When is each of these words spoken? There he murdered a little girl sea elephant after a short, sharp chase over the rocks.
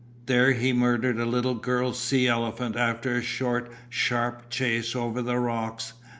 There 0.25 0.53
he 0.53 0.73
murdered 0.73 1.19
a 1.19 1.27
little 1.27 1.53
girl 1.53 1.93
sea 1.93 2.27
elephant 2.27 2.75
after 2.75 3.17
a 3.17 3.21
short, 3.21 3.71
sharp 3.87 4.49
chase 4.49 4.95
over 4.95 5.21
the 5.21 5.37
rocks. 5.37 5.93